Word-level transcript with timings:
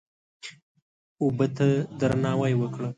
اوبه 1.21 1.47
ته 1.57 1.67
درناوی 1.99 2.53
وکړه. 2.57 2.87